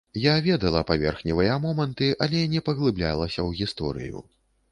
[0.21, 4.27] Я ведала паверхневыя моманты, але не паглыблялася ў гісторыю.